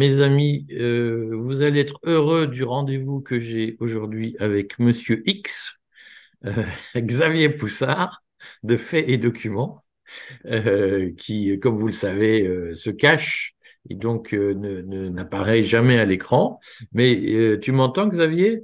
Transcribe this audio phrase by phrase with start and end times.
[0.00, 5.74] Mes amis, euh, vous allez être heureux du rendez-vous que j'ai aujourd'hui avec Monsieur X,
[6.46, 6.64] euh,
[6.96, 8.22] Xavier Poussard,
[8.62, 9.84] de Faits et Documents,
[10.46, 13.52] euh, qui, comme vous le savez, se cache
[13.90, 16.60] et donc n'apparaît jamais à l'écran.
[16.94, 18.62] Mais tu m'entends, Xavier?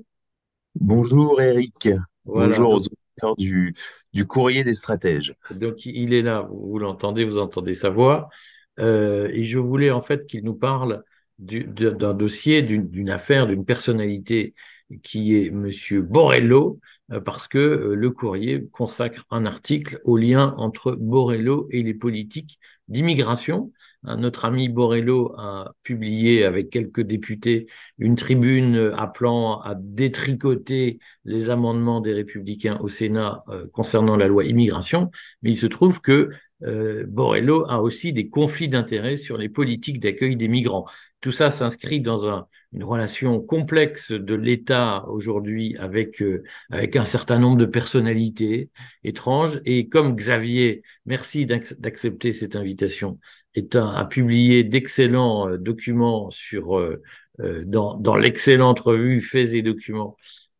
[0.75, 1.91] Bonjour Eric,
[2.25, 3.75] Voilà, bonjour aux donc, auditeurs du,
[4.15, 5.35] du Courrier des stratèges.
[5.51, 8.31] donc il est là, vous, vous l'entendez, vous entendez sa voix.
[8.79, 11.03] Euh, et je voulais en fait qu'il nous parle
[11.39, 14.55] d'un dossier, d'une affaire, d'une personnalité
[15.03, 16.81] qui est Monsieur Borrello,
[17.13, 21.95] euh, parce que euh, le Courrier consacre un article au lien entre Borrello et les
[21.95, 23.73] politiques d'immigration.
[24.05, 27.67] Hein, Notre ami Borrello a publié avec quelques députés
[27.99, 34.45] une tribune euh, appelant à détricoter les amendements des Républicains au Sénat concernant la loi
[34.45, 35.11] immigration,
[35.43, 36.31] mais il se trouve que
[36.65, 40.87] euh, Borrello a aussi des conflits d'intérêts sur les politiques d'accueil des migrants.
[41.21, 47.05] Tout ça s'inscrit dans un- une relation complexe de l'État aujourd'hui avec, euh, avec un
[47.05, 48.71] certain nombre de personnalités
[49.05, 49.61] étranges.
[49.65, 53.19] Et comme Xavier, merci d'ac- d'accepter cette invitation,
[53.55, 57.03] est un- a publié d'excellents euh, documents sur, euh,
[57.41, 60.17] euh, dans, dans l'excellente revue Faits et Documents,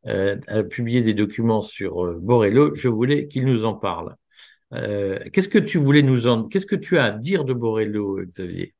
[0.07, 4.15] a publié des documents sur Borrello, je voulais qu'il nous en parle.
[4.73, 6.45] Euh, qu'est-ce que tu voulais nous en...
[6.45, 8.75] Qu'est-ce que tu as à dire de Borrello, Xavier?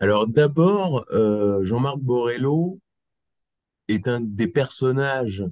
[0.00, 2.80] Alors d'abord, euh, Jean-Marc Borrello
[3.88, 5.44] est un des personnages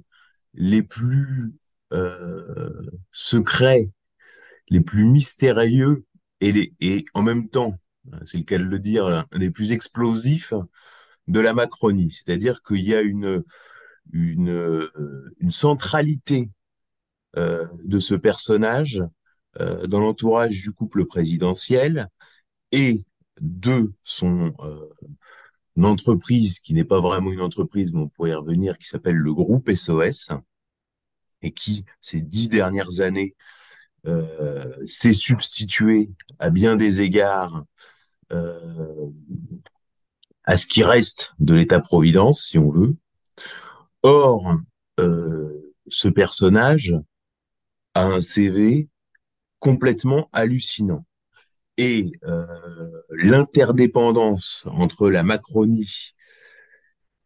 [0.53, 1.53] les plus
[1.93, 3.91] euh, secrets,
[4.69, 6.05] les plus mystérieux
[6.41, 7.75] et, en même temps,
[8.25, 10.53] c'est le cas de le dire, un des plus explosifs
[11.27, 12.11] de la Macronie.
[12.11, 13.43] C'est-à-dire qu'il y a une,
[14.11, 14.89] une,
[15.49, 16.49] centralité
[17.35, 19.03] de ce personnage
[19.61, 22.09] euh, dans l'entourage du couple présidentiel
[22.73, 23.05] et
[23.39, 24.89] de son euh,
[25.77, 29.15] une entreprise qui n'est pas vraiment une entreprise, mais on pourrait y revenir, qui s'appelle
[29.15, 30.29] le groupe SOS
[31.41, 33.35] et qui, ces dix dernières années,
[34.05, 37.63] euh, s'est substitué à bien des égards
[38.31, 39.09] euh,
[40.43, 42.95] à ce qui reste de l'État-providence, si on veut.
[44.03, 44.53] Or,
[44.99, 46.95] euh, ce personnage
[47.95, 48.89] a un CV
[49.59, 51.05] complètement hallucinant.
[51.77, 52.45] Et euh,
[53.09, 56.13] l'interdépendance entre la Macronie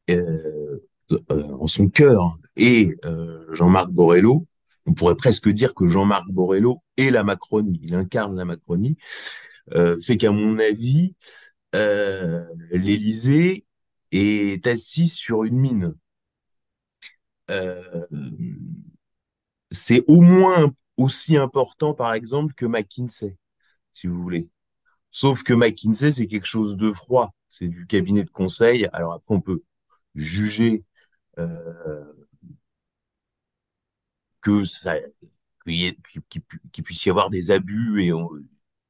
[0.10, 0.80] euh,
[1.12, 2.96] euh, en son cœur et
[3.52, 4.46] Jean-Marc Borrello,
[4.86, 8.98] on pourrait presque dire que Jean-Marc Borrello est la Macronie, il incarne la Macronie,
[10.02, 11.14] fait qu'à mon avis,
[11.76, 13.66] euh, l'Élysée
[14.12, 15.96] est assis sur une mine.
[17.52, 18.06] Euh,
[19.72, 23.38] c'est au moins aussi important, par exemple, que McKinsey,
[23.94, 24.50] si vous voulez.
[25.12, 27.34] Sauf que McKinsey, c'est quelque chose de froid.
[27.50, 28.88] C'est du cabinet de conseil.
[28.94, 29.64] Alors après, on peut
[30.16, 30.86] juger
[31.40, 32.04] euh,
[34.42, 34.96] que ça,
[35.66, 38.12] qu'il puisse y avoir des abus et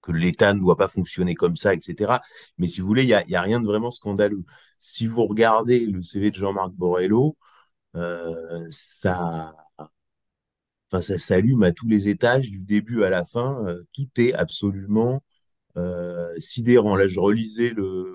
[0.02, 2.22] que l'État ne doit pas fonctionner comme ça, etc.
[2.58, 4.44] Mais si vous voulez, il y a, y a rien de vraiment scandaleux.
[4.80, 7.38] Si vous regardez le CV de Jean-Marc Borrello,
[7.96, 9.54] euh, ça,
[10.92, 13.66] enfin, ça s'allume à tous les étages, du début à la fin.
[13.68, 15.24] euh, tout est absolument
[15.78, 16.96] euh, sidérant.
[16.96, 18.14] Là, je relisais le,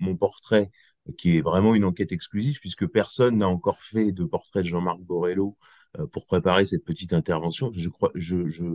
[0.00, 0.70] mon portrait,
[1.18, 5.00] qui est vraiment une enquête exclusive, puisque personne n'a encore fait de portrait de Jean-Marc
[5.00, 5.56] Borrello
[5.98, 7.72] euh, pour préparer cette petite intervention.
[7.74, 8.66] Je crois, je, je,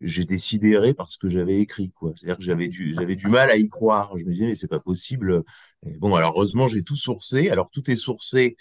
[0.00, 2.12] j'étais sidéré par ce que j'avais écrit, quoi.
[2.16, 4.16] C'est-à-dire que j'avais du, j'avais du mal à y croire.
[4.18, 5.44] Je me disais, mais c'est pas possible.
[5.98, 7.50] Bon, alors heureusement, j'ai tout sourcé.
[7.50, 8.56] Alors tout est sourcé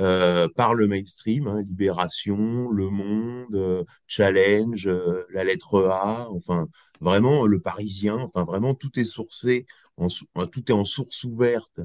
[0.00, 6.68] euh, par le mainstream, hein, Libération, Le Monde, euh, Challenge, euh, La Lettre A, enfin
[7.00, 9.66] vraiment Le Parisien, enfin vraiment tout est sourcé,
[9.96, 11.80] en, euh, tout est en source ouverte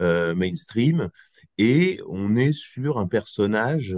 [0.00, 1.10] euh, mainstream,
[1.58, 3.96] et on est sur un personnage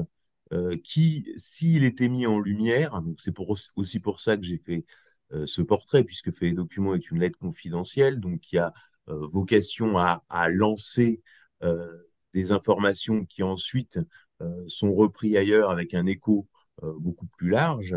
[0.52, 4.84] euh, qui, s'il était mis en lumière, c'est pour, aussi pour ça que j'ai fait
[5.32, 8.72] euh, ce portrait, puisque Fait les documents est une lettre confidentielle, donc qui a
[9.08, 11.22] euh, vocation à, à lancer
[11.62, 11.87] euh,
[12.34, 13.98] des informations qui ensuite
[14.42, 16.46] euh, sont reprises ailleurs avec un écho
[16.82, 17.94] euh, beaucoup plus large,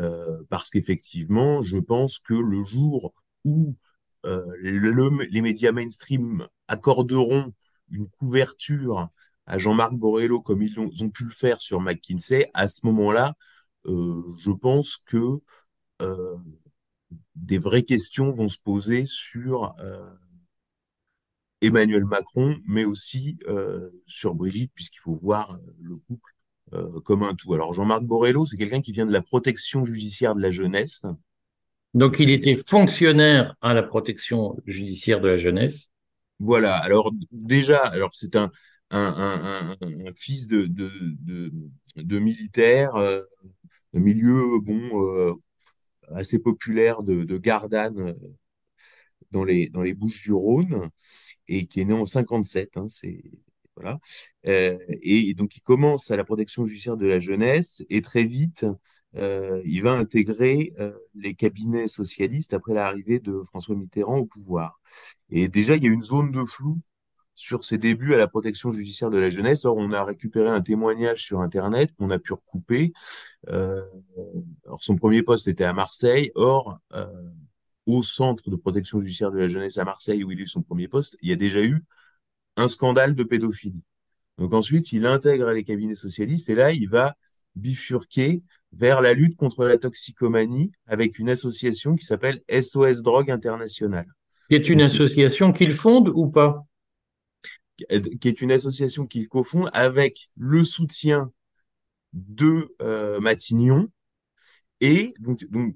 [0.00, 3.14] euh, parce qu'effectivement, je pense que le jour
[3.44, 3.76] où
[4.24, 7.52] le- les médias mainstream accorderont
[7.90, 9.08] une couverture
[9.46, 13.34] à Jean-Marc Borrello comme ils ont, ont pu le faire sur McKinsey, à ce moment-là,
[13.86, 15.40] euh, je pense que
[16.02, 16.36] euh,
[17.36, 20.08] des vraies questions vont se poser sur euh,
[21.60, 26.32] Emmanuel Macron, mais aussi euh, sur Brigitte, puisqu'il faut voir euh, le couple
[26.72, 27.54] euh, comme un tout.
[27.54, 31.06] Alors Jean-Marc Borrello, c'est quelqu'un qui vient de la protection judiciaire de la jeunesse.
[31.94, 35.88] Donc, il était fonctionnaire à la protection judiciaire de la jeunesse.
[36.38, 36.76] Voilà.
[36.76, 38.52] Alors déjà, alors c'est un,
[38.90, 40.90] un, un, un, fils de, de,
[41.24, 41.52] de,
[41.96, 43.22] de militaire, euh,
[43.94, 45.32] de milieu bon euh,
[46.12, 48.14] assez populaire de, de Gardanne euh,
[49.30, 50.90] dans les dans les Bouches du Rhône
[51.48, 52.76] et qui est né en 57.
[52.76, 53.22] Hein, c'est
[53.76, 54.00] voilà.
[54.46, 58.66] Euh, et, donc il commence à la protection judiciaire de la jeunesse et très vite
[59.16, 64.80] euh, il va intégrer euh, les cabinets socialistes après l'arrivée de François Mitterrand au pouvoir.
[65.30, 66.78] Et déjà, il y a une zone de flou
[67.34, 69.64] sur ses débuts à la protection judiciaire de la jeunesse.
[69.64, 72.92] Or, on a récupéré un témoignage sur Internet qu'on a pu recouper.
[73.48, 73.82] Euh,
[74.66, 76.32] alors, son premier poste était à Marseille.
[76.34, 77.06] Or, euh,
[77.88, 80.62] au centre de protection judiciaire de la jeunesse à Marseille, où il a eu son
[80.62, 81.82] premier poste, il y a déjà eu
[82.56, 83.82] un scandale de pédophilie.
[84.36, 87.16] Donc ensuite, il intègre les cabinets socialistes et là, il va
[87.56, 88.42] bifurquer
[88.72, 94.06] vers la lutte contre la toxicomanie avec une association qui s'appelle SOS Drogue Internationale.
[94.50, 96.66] Qui est une association qu'il fonde ou pas?
[98.20, 101.32] Qui est une association qu'il cofonde avec le soutien
[102.12, 103.88] de euh, Matignon
[104.80, 105.74] et donc, donc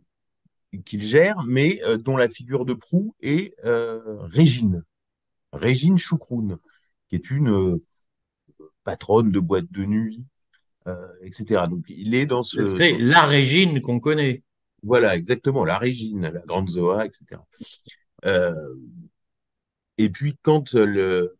[0.80, 4.84] qu'il gère, mais euh, dont la figure de proue est euh, Régine,
[5.52, 6.58] Régine Choucroune,
[7.08, 7.84] qui est une euh,
[8.84, 10.24] patronne de boîte de nuit,
[11.22, 11.66] etc.
[11.70, 12.76] Donc il est dans ce.
[12.76, 14.42] C'est la Régine qu'on connaît.
[14.82, 17.40] Voilà, exactement, la Régine, la grande Zoa, etc.
[19.98, 21.36] Et puis quand le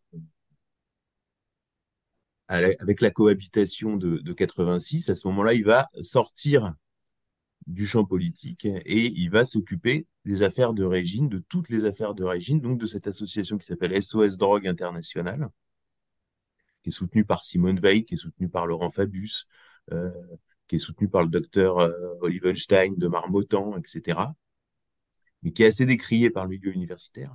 [2.46, 6.75] avec la cohabitation de, de 86, à ce moment-là, il va sortir
[7.67, 12.14] du champ politique et il va s'occuper des affaires de Régine, de toutes les affaires
[12.14, 15.49] de Régine, donc de cette association qui s'appelle SOS Drogue International,
[16.82, 19.47] qui est soutenue par Simone Veil, qui est soutenue par Laurent Fabius,
[19.93, 20.11] euh,
[20.69, 24.20] qui est soutenue par le docteur euh, Olivenstein de Marmottan, etc.,
[25.43, 27.35] mais qui est assez décriée par le milieu universitaire.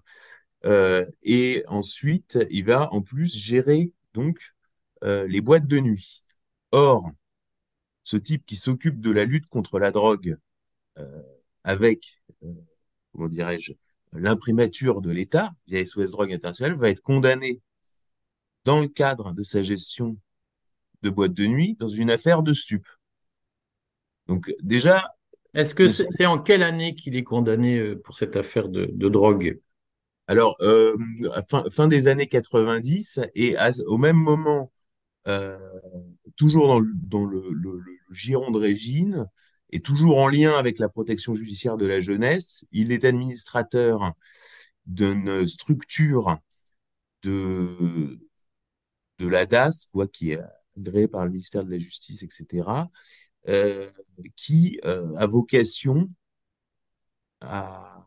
[0.65, 4.55] Euh, et ensuite, il va en plus gérer donc
[5.03, 6.23] euh, les boîtes de nuit.
[6.71, 7.11] Or,
[8.07, 10.37] ce type qui s'occupe de la lutte contre la drogue
[10.97, 11.21] euh,
[11.65, 12.53] avec, euh,
[13.11, 13.73] comment dirais-je,
[14.13, 17.59] l'imprimature de l'État via SOS Drogue International va être condamné
[18.63, 20.17] dans le cadre de sa gestion
[21.01, 22.87] de boîte de nuit dans une affaire de stup.
[24.27, 25.13] Donc déjà.
[25.53, 29.09] Est-ce que c'est en quelle année qu'il est condamné euh, pour cette affaire de, de
[29.09, 29.59] drogue?
[30.27, 30.95] Alors, euh,
[31.49, 34.71] fin, fin, des années 90 et à, au même moment
[35.27, 35.57] euh,
[36.37, 37.81] toujours dans, le,
[38.11, 39.27] giron de Régine
[39.71, 42.65] et toujours en lien avec la protection judiciaire de la jeunesse.
[42.71, 44.13] Il est administrateur
[44.85, 46.37] d'une structure
[47.23, 48.19] de,
[49.19, 50.39] de la DAS, quoi, qui est
[50.77, 52.89] agréée par le ministère de la Justice, etc.,
[53.49, 53.89] euh,
[54.35, 56.09] qui euh, a vocation
[57.41, 58.05] à,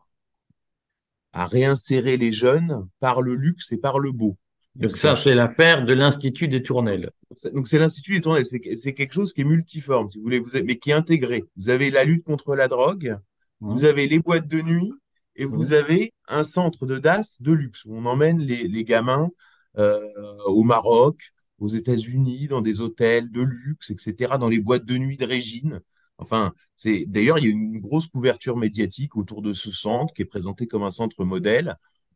[1.33, 4.37] à réinsérer les jeunes par le luxe et par le beau.
[4.75, 7.11] Donc ça, c'est l'affaire de l'Institut des Tournelles.
[7.53, 10.55] Donc c'est l'Institut des Tournelles, c'est quelque chose qui est multiforme, si vous voulez, vous
[10.55, 11.43] avez, mais qui est intégré.
[11.57, 13.17] Vous avez la lutte contre la drogue,
[13.59, 13.71] mmh.
[13.71, 14.93] vous avez les boîtes de nuit,
[15.35, 15.73] et vous mmh.
[15.73, 19.29] avez un centre de DAS de luxe, où on emmène les, les gamins
[19.77, 19.99] euh,
[20.45, 25.17] au Maroc, aux États-Unis, dans des hôtels de luxe, etc., dans les boîtes de nuit
[25.17, 25.81] de Régine.
[26.17, 30.21] Enfin, c'est d'ailleurs, il y a une grosse couverture médiatique autour de ce centre qui
[30.21, 31.75] est présenté comme un centre modèle.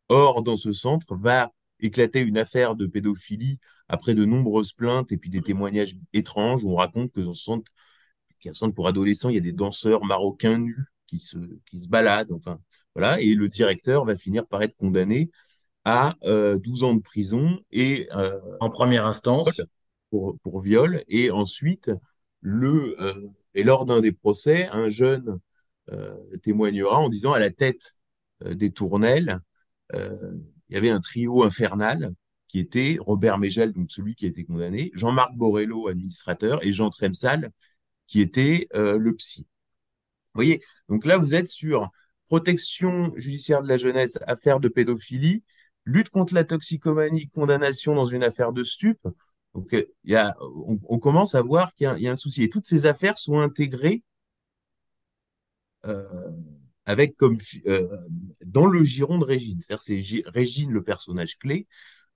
[0.09, 5.17] Or, dans ce centre va éclater une affaire de pédophilie après de nombreuses plaintes et
[5.17, 7.71] puis des témoignages étranges où on raconte que centre,
[8.45, 11.87] un centre pour adolescents, il y a des danseurs marocains nus qui se, qui se
[11.87, 12.59] baladent, enfin,
[12.93, 15.29] voilà, et le directeur va finir par être condamné
[15.83, 19.61] à euh, 12 ans de prison et euh, en première instance.
[20.09, 21.91] pour, pour viol et ensuite
[22.41, 25.39] le euh, et lors d'un des procès, un jeune
[25.91, 27.97] euh, témoignera en disant à la tête
[28.43, 29.39] des tournelles
[30.69, 32.13] il y avait un trio infernal
[32.47, 36.89] qui était Robert Mégel, donc celui qui a été condamné, Jean-Marc Borello, administrateur, et Jean
[36.89, 37.51] Tremsal,
[38.07, 39.41] qui était euh, le psy.
[40.33, 41.89] Vous voyez, donc là, vous êtes sur
[42.27, 45.43] protection judiciaire de la jeunesse, affaire de pédophilie,
[45.85, 48.99] lutte contre la toxicomanie, condamnation dans une affaire de stup.
[49.53, 52.43] Donc, il y a, on, on, commence à voir qu'il y, y, a un souci.
[52.43, 54.03] Et toutes ces affaires sont intégrées
[55.85, 56.31] euh,
[56.85, 57.37] avec comme
[57.67, 57.87] euh,
[58.45, 59.59] dans le giron de Régine.
[59.61, 61.67] C'est-à-dire c'est Régine le personnage clé,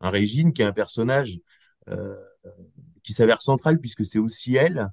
[0.01, 1.39] un Régine qui est un personnage
[1.89, 2.15] euh,
[3.03, 4.88] qui s'avère central puisque c'est aussi elle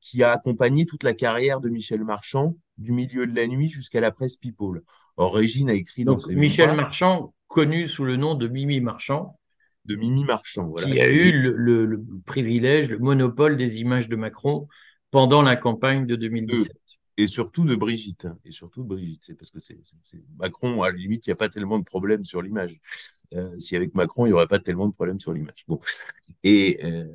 [0.00, 4.00] qui a accompagné toute la carrière de Michel Marchand du milieu de la nuit jusqu'à
[4.00, 4.82] la presse People.
[5.16, 9.38] Or Régine a écrit donc Michel Marchand connu sous le nom de Mimi Marchand.
[9.84, 10.86] De Mimi Marchand, voilà.
[10.86, 14.68] Qui a eu le, le, le privilège, le monopole des images de Macron
[15.10, 16.76] pendant la campagne de 2017
[17.18, 18.28] et surtout de Brigitte.
[18.44, 19.76] Et surtout de Brigitte, c'est parce que c'est
[20.38, 22.80] Macron, à la limite, il n'y a pas tellement de problème sur l'image.
[23.34, 25.64] Euh, si avec Macron, il n'y aurait pas tellement de problèmes sur l'image.
[25.66, 25.80] Bon.
[26.44, 27.08] Et euh,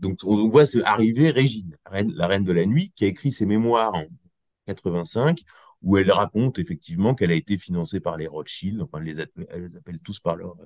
[0.00, 3.94] donc, on, voit arriver Régine, la reine, de la nuit, qui a écrit ses mémoires
[3.94, 4.06] en
[4.66, 5.42] 85,
[5.82, 8.82] où elle raconte effectivement qu'elle a été financée par les Rothschild.
[8.82, 10.56] Enfin, elle les, appelle, tous par leur,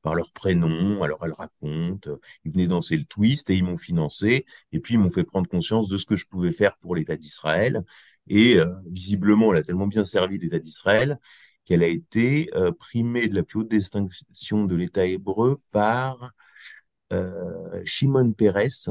[0.00, 1.02] par leur prénom.
[1.02, 2.08] Alors, elle raconte,
[2.46, 4.46] ils venaient danser le twist et ils m'ont financé.
[4.72, 7.16] Et puis, ils m'ont fait prendre conscience de ce que je pouvais faire pour l'État
[7.16, 7.84] d'Israël.
[8.30, 11.18] Et euh, visiblement, elle a tellement bien servi l'État d'Israël
[11.66, 16.32] qu'elle a été euh, primée de la plus haute distinction de l'État hébreu par
[17.12, 18.88] euh, Shimon Peres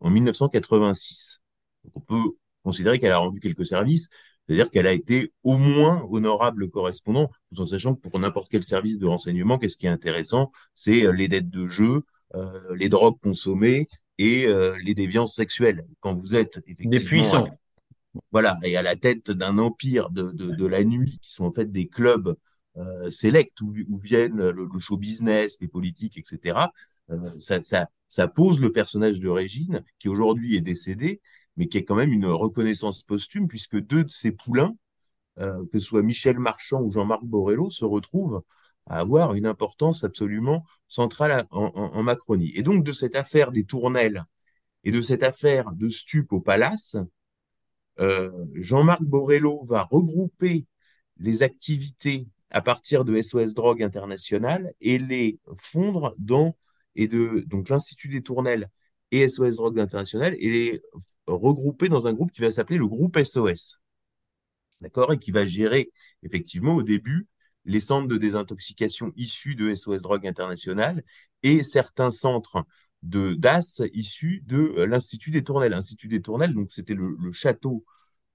[0.00, 1.40] en 1986.
[1.84, 4.10] Donc on peut considérer qu'elle a rendu quelques services,
[4.46, 8.64] c'est-à-dire qu'elle a été au moins honorable correspondant, tout en sachant que pour n'importe quel
[8.64, 12.02] service de renseignement, qu'est-ce qui est intéressant C'est euh, les dettes de jeu,
[12.34, 13.86] euh, les drogues consommées
[14.18, 15.86] et euh, les déviances sexuelles.
[16.00, 16.90] Quand vous êtes effectivement...
[16.90, 17.46] Des puissants.
[18.32, 21.52] Voilà, et à la tête d'un empire de, de, de, la nuit, qui sont en
[21.52, 22.36] fait des clubs
[22.76, 26.72] euh, select où, viennent le, show business, les politiques, etc.
[27.10, 27.60] Euh, ça,
[28.08, 31.20] ça, pose le personnage de Régine, qui aujourd'hui est décédé,
[31.56, 34.76] mais qui est quand même une reconnaissance posthume, puisque deux de ses poulains,
[35.38, 38.42] euh, que ce soit Michel Marchand ou Jean-Marc Borello, se retrouvent
[38.86, 42.52] à avoir une importance absolument centrale en, en, Macronie.
[42.54, 44.24] Et donc de cette affaire des tournelles
[44.84, 46.96] et de cette affaire de stup au palace,
[48.54, 50.66] Jean-Marc Borello va regrouper
[51.18, 56.56] les activités à partir de SOS Drogue International et les fondre dans
[56.96, 58.68] et de l'Institut des Tournelles
[59.10, 60.82] et SOS Drogue International et les
[61.26, 63.80] regrouper dans un groupe qui va s'appeler le groupe SOS.
[64.80, 65.12] D'accord?
[65.12, 65.90] Et qui va gérer
[66.22, 67.26] effectivement au début
[67.66, 71.02] les centres de désintoxication issus de SOS Drogue International
[71.42, 72.64] et certains centres
[73.02, 75.72] de DAS issus de l'Institut des Tournelles.
[75.72, 77.84] L'Institut des Tournelles, donc c'était le, château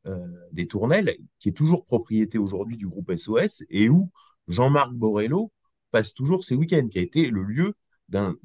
[0.08, 4.12] euh, des Tournelles, qui est toujours propriété aujourd'hui du groupe SOS et où
[4.48, 5.52] Jean-Marc Borello
[5.92, 7.74] passe toujours ses week-ends, qui a été le lieu
[8.10, 8.36] d'un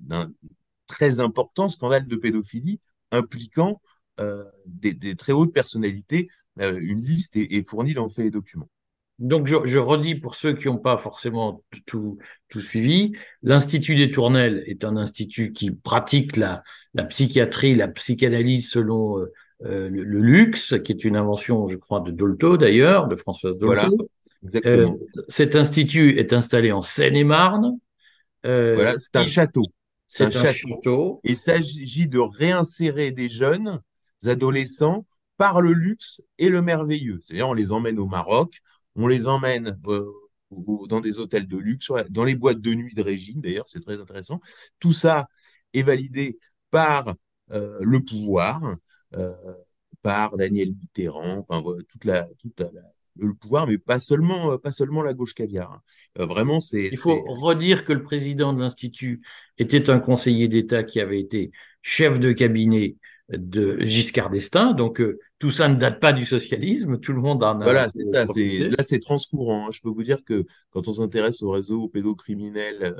[0.87, 3.81] très important scandale de pédophilie impliquant
[4.21, 6.29] euh, des, très hautes personnalités.
[6.61, 8.69] Euh, une liste est, est, fournie dans Faits et Documents.
[9.21, 13.13] Donc, je, je redis pour ceux qui n'ont pas forcément tout, tout suivi,
[13.43, 16.63] l'Institut des Tournelles est un institut qui pratique la,
[16.95, 19.33] la psychiatrie, la psychanalyse selon euh,
[19.67, 23.59] euh le, le, luxe, qui est une invention, je crois, de Dolto d'ailleurs, de Françoise
[23.59, 23.75] Dolto.
[23.75, 23.91] Voilà,
[24.43, 24.97] exactement.
[24.99, 27.79] Euh, cet institut est installé en Seine-et-Marne.
[28.47, 29.67] Euh, voilà, c'est un château.
[30.09, 30.69] C'est un, un, château.
[30.69, 31.21] château.
[31.25, 33.81] Il s'agit de réinsérer des jeunes
[34.25, 35.05] adolescents
[35.37, 37.19] par le luxe et le merveilleux.
[37.23, 38.61] C'est-à-dire, on les emmène au Maroc,
[39.01, 40.07] on les emmène euh,
[40.89, 44.01] dans des hôtels de luxe, dans les boîtes de nuit de Régine, d'ailleurs, c'est très
[44.01, 44.41] intéressant.
[44.79, 45.29] Tout ça
[45.73, 46.39] est validé
[46.71, 47.15] par
[47.53, 48.77] euh, le pouvoir,
[49.15, 49.33] euh,
[50.03, 52.71] par Daniel Mitterrand, enfin, toute la, toute la,
[53.17, 55.81] le pouvoir, mais pas seulement, pas seulement la gauche caviar.
[56.19, 56.89] Euh, vraiment, c'est.
[56.91, 59.21] Il faut redire que le président de l'Institut
[59.59, 61.51] était un conseiller d'État qui avait été
[61.83, 62.97] chef de cabinet
[63.33, 64.73] de Giscard d'Estaing.
[64.73, 66.99] Donc, euh, tout ça ne date pas du socialisme.
[66.99, 67.65] Tout le monde en a.
[67.65, 68.27] Voilà, c'est ça.
[68.27, 69.67] C'est, là, c'est transcourant.
[69.67, 69.71] Hein.
[69.73, 72.93] Je peux vous dire que quand on s'intéresse au réseau pédocriminel, euh,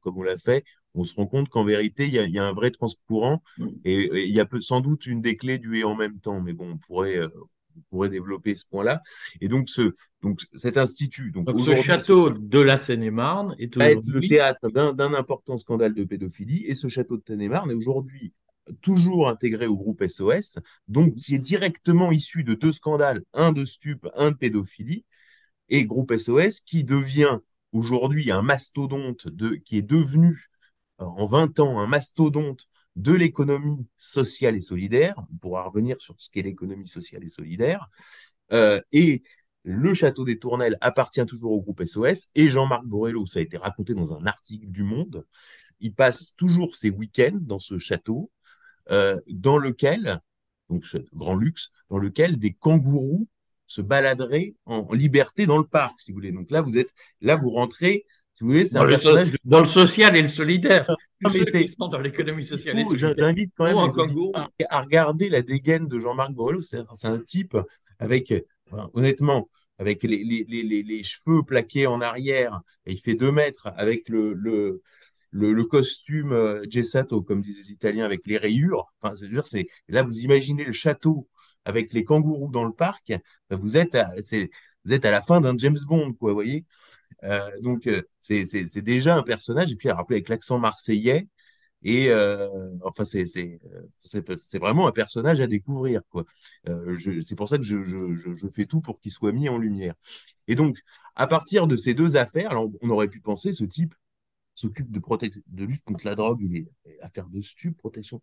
[0.00, 2.44] comme on l'a fait, on se rend compte qu'en vérité, il y a, y a,
[2.44, 3.68] un vrai transcourant mm.
[3.84, 6.40] et il y a peu, sans doute une des clés du et en même temps.
[6.40, 7.28] Mais bon, on pourrait, euh,
[7.76, 9.02] on pourrait développer ce point-là.
[9.40, 9.92] Et donc, ce,
[10.22, 11.30] donc cet institut.
[11.32, 15.94] Donc, donc ce château de la Seine-et-Marne est va être le théâtre d'un important scandale
[15.94, 16.64] de pédophilie.
[16.66, 18.32] Et ce château de Seine-et-Marne est aujourd'hui
[18.80, 23.64] toujours intégré au groupe SOS, donc qui est directement issu de deux scandales, un de
[23.64, 25.04] stup, un de pédophilie,
[25.68, 27.38] et groupe SOS qui devient
[27.72, 30.48] aujourd'hui un mastodonte de, qui est devenu
[31.00, 35.16] euh, en 20 ans un mastodonte de l'économie sociale et solidaire.
[35.32, 37.88] On pourra revenir sur ce qu'est l'économie sociale et solidaire.
[38.52, 39.22] Euh, et
[39.64, 43.56] le château des Tournelles appartient toujours au groupe SOS et Jean-Marc Borello, ça a été
[43.56, 45.26] raconté dans un article du Monde.
[45.80, 48.30] Il passe toujours ses week-ends dans ce château
[48.90, 50.20] euh, dans lequel,
[50.70, 53.26] donc grand luxe, dans lequel des kangourous
[53.66, 56.32] se baladeraient en liberté dans le parc, si vous voulez.
[56.32, 59.38] Donc là, vous êtes, là, vous rentrez, si vous voulez, c'est un personnage de...
[59.44, 60.86] dans le social et le solidaire.
[61.20, 62.76] Non, mais c'est dans l'économie sociale.
[62.94, 63.78] J'invite quand même
[64.34, 66.60] à, à, regarder la dégaine de Jean-Marc Borello.
[66.60, 67.56] C'est un type
[67.98, 68.34] avec,
[68.70, 69.48] enfin, honnêtement,
[69.78, 74.08] avec les, les, les, les, cheveux plaqués en arrière, et il fait deux mètres avec
[74.08, 74.82] le, le,
[75.34, 78.86] le, le costume euh, Gessato, comme disent les Italiens, avec les rayures.
[79.02, 81.28] Enfin, c'est dire, c'est là vous imaginez le château
[81.64, 83.12] avec les kangourous dans le parc.
[83.50, 84.50] Ben, vous êtes à, c'est,
[84.84, 86.64] vous êtes à la fin d'un James Bond, quoi, vous voyez.
[87.24, 89.72] Euh, donc euh, c'est, c'est, c'est déjà un personnage.
[89.72, 91.28] Et puis rappelez avec l'accent marseillais.
[91.82, 92.48] Et euh,
[92.82, 93.60] enfin, c'est, c'est,
[94.00, 96.24] c'est, c'est vraiment un personnage à découvrir, quoi.
[96.68, 99.50] Euh, je, c'est pour ça que je, je, je, fais tout pour qu'il soit mis
[99.50, 99.94] en lumière.
[100.48, 100.78] Et donc,
[101.14, 103.94] à partir de ces deux affaires, on aurait pu penser ce type
[104.54, 105.00] s'occupe de,
[105.46, 108.22] de lutte contre la drogue, il est affaire de stup, protection,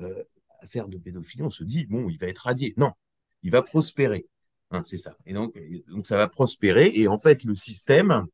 [0.00, 0.24] euh,
[0.60, 2.74] affaire de pédophilie, on se dit, bon, il va être radié.
[2.76, 2.92] Non,
[3.42, 4.26] il va prospérer.
[4.70, 5.16] Hein, c'est ça.
[5.26, 5.58] Et donc,
[5.88, 6.92] donc, ça va prospérer.
[6.94, 8.26] Et en fait, le système,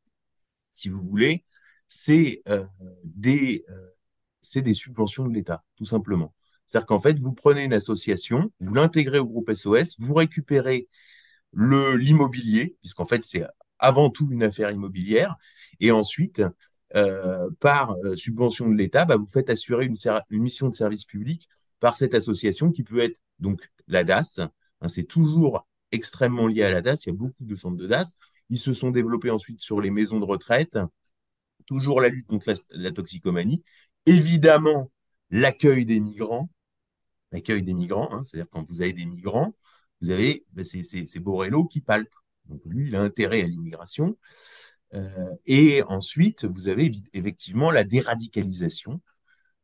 [0.71, 1.45] si vous voulez,
[1.87, 2.65] c'est euh,
[3.03, 6.33] des, euh, des subventions de l'État, tout simplement.
[6.65, 10.89] C'est-à-dire qu'en fait, vous prenez une association, vous l'intégrez au groupe SOS, vous récupérez
[11.53, 13.45] l'immobilier, puisqu'en fait, c'est
[13.79, 15.37] avant tout une affaire immobilière,
[15.79, 16.41] et ensuite,
[16.95, 19.95] euh, par euh, subvention de l'État, bah, vous faites assurer une,
[20.31, 24.39] mission de service public par cette association qui peut être donc la DAS.
[24.81, 27.05] Hein, c'est toujours extrêmement lié à la DAS.
[27.05, 28.17] Il y a beaucoup de centres de DAS.
[28.49, 30.77] Ils se sont développés ensuite sur les maisons de retraite.
[31.65, 33.63] Toujours la lutte contre la, toxicomanie.
[34.05, 34.89] Évidemment,
[35.29, 36.49] l'accueil des migrants.
[37.33, 39.53] L'accueil des migrants, hein, c'est-à-dire quand vous avez des migrants,
[40.01, 42.13] vous avez, bah, c'est Borello qui palpe.
[42.45, 44.17] Donc lui, il a intérêt à l'immigration.
[44.93, 49.01] Euh, et ensuite, vous avez effectivement la déradicalisation,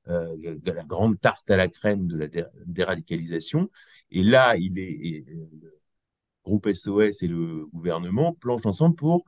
[0.09, 2.27] euh, la grande tarte à la crème de la
[2.65, 3.69] déradicalisation.
[4.11, 5.81] Et là, il est, le
[6.43, 9.23] groupe SOS et le gouvernement planchent ensemble pour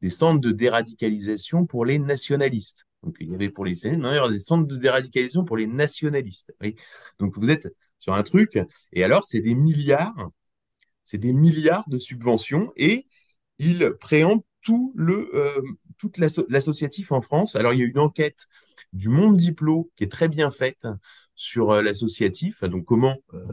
[0.00, 2.86] des centres de déradicalisation pour les nationalistes.
[3.02, 6.54] Donc, il y avait pour les nationalistes, des centres de déradicalisation pour les nationalistes.
[7.18, 7.68] Donc, vous êtes
[7.98, 8.58] sur un truc,
[8.92, 10.30] et alors, c'est des milliards,
[11.04, 13.06] c'est des milliards de subventions, et
[13.58, 15.60] ils préemptent tout le euh,
[15.98, 17.56] toute l'associatif en France.
[17.56, 18.46] Alors il y a une enquête
[18.92, 20.86] du Monde Diplo qui est très bien faite
[21.34, 22.64] sur euh, l'associatif.
[22.64, 23.44] Donc comment euh,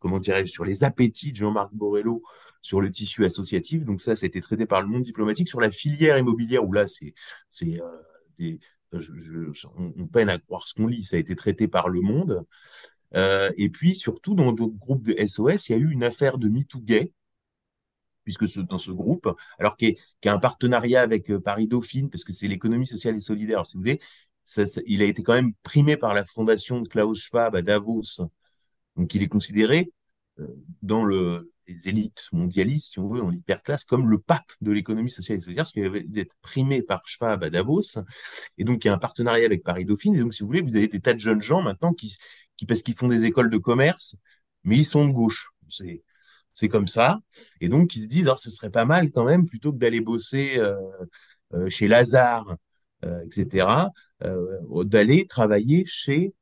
[0.00, 2.22] comment dirais-je sur les appétits de Jean-Marc Borello
[2.60, 3.84] sur le tissu associatif.
[3.84, 7.14] Donc ça, c'était traité par le Monde diplomatique sur la filière immobilière où là c'est
[7.50, 7.80] c'est
[8.92, 11.04] on, peine à croire ce qu'on lit.
[11.04, 12.44] Ça a été traité par Le Monde.
[13.14, 16.48] et puis surtout dans le groupe de SOS, il y a eu une affaire de
[16.48, 17.12] MeToo Gay
[18.24, 22.10] puisque ce, dans ce groupe, alors qu'il y a un partenariat avec euh, Paris Dauphine,
[22.10, 24.00] parce que c'est l'économie sociale et solidaire, si vous voulez,
[24.44, 28.20] ça, il a été quand même primé par la fondation de Klaus Schwab à Davos.
[28.96, 29.90] Donc il est considéré
[30.40, 30.46] euh,
[30.82, 35.10] dans le, les élites mondialistes, si on veut, dans l'hyperclasse, comme le pape de l'économie
[35.10, 37.98] sociale et solidaire, ce qui avait d'être primé par Schwab à Davos.
[38.58, 40.14] Et donc il y a un partenariat avec Paris Dauphine.
[40.16, 42.16] Et donc si vous voulez, vous avez des tas de jeunes gens maintenant qui,
[42.56, 44.16] qui parce qu'ils font des écoles de commerce,
[44.64, 45.50] mais ils sont de gauche.
[45.68, 46.02] C'est
[46.54, 47.20] c'est comme ça.
[47.60, 50.00] Et donc, ils se disent, alors, ce serait pas mal quand même, plutôt que d'aller
[50.00, 50.76] bosser euh,
[51.52, 52.56] euh, chez Lazare,
[53.04, 53.90] euh, etc.,
[54.86, 56.32] d'aller travailler chez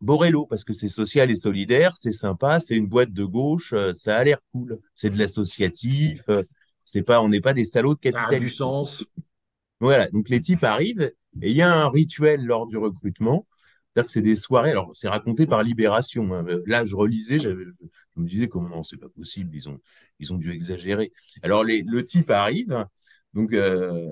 [0.00, 4.16] Borello, parce que c'est social et solidaire, c'est sympa, c'est une boîte de gauche, ça
[4.16, 4.78] a l'air cool.
[4.94, 6.22] C'est de l'associatif,
[6.84, 8.44] c'est pas, on n'est pas des salauds de capitalisme.
[8.44, 9.04] du sens.
[9.80, 13.46] Voilà, donc les types arrivent et il y a un rituel lors du recrutement
[13.94, 16.34] c'est-à-dire que c'est des soirées, alors c'est raconté par Libération.
[16.34, 16.44] Hein.
[16.66, 19.80] Là, je relisais, je, me disais comment non, c'est pas possible, ils ont,
[20.18, 21.12] ils ont dû exagérer.
[21.42, 22.86] Alors les, le type arrive,
[23.34, 24.10] donc euh,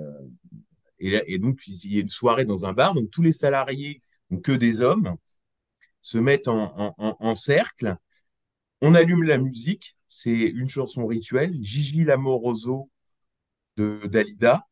[1.01, 4.43] et, donc il y a une soirée dans un bar, donc tous les salariés, donc
[4.43, 5.17] que des hommes,
[6.01, 7.97] se mettent en, en, en cercle.
[8.83, 12.89] On allume la musique, c'est une chanson rituelle, Gigi Lamoroso
[13.77, 14.67] de Dalida.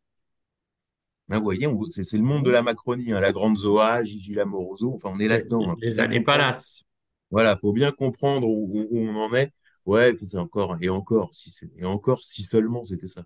[1.30, 4.94] Ben, vous voyez, c'est le monde de la Macronie, hein, la grande Zoa, Gigi Lamoroso,
[4.96, 5.70] enfin on est là-dedans.
[5.70, 5.76] Hein.
[5.78, 6.82] Les années palaces.
[7.30, 9.52] Voilà, faut bien comprendre où, on en est.
[9.86, 13.22] Ouais, c'est encore et encore si et encore si seulement c'était ça.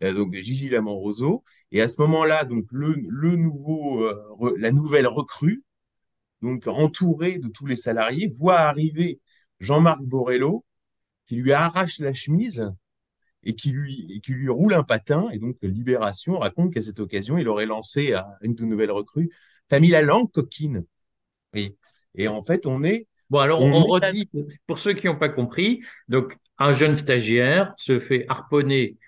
[0.00, 1.42] donc Gigi Lamoroso
[1.72, 5.64] et à ce moment-là, donc le, le nouveau, euh, la nouvelle recrue,
[6.40, 9.20] donc entourée de tous les salariés, voit arriver
[9.58, 10.64] Jean-Marc Borello
[11.26, 12.72] qui lui arrache la chemise
[13.44, 15.28] et qui lui, et qui lui roule un patin.
[15.32, 19.30] Et donc, Libération raconte qu'à cette occasion, il aurait lancé à une de nouvelles recrues
[19.68, 20.84] T'as mis la langue, coquine.
[21.54, 21.76] Et,
[22.14, 23.08] et en fait, on est.
[23.30, 24.28] Bon, alors, on, redit,
[24.66, 28.98] pour ceux qui n'ont pas compris, donc, un jeune stagiaire se fait harponner,